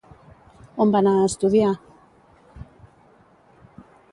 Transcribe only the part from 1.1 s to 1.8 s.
a estudiar?